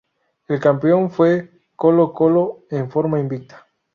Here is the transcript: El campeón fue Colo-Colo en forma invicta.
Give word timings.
El 0.47 0.59
campeón 0.59 1.11
fue 1.11 1.61
Colo-Colo 1.75 2.65
en 2.71 2.89
forma 2.89 3.19
invicta. 3.19 3.67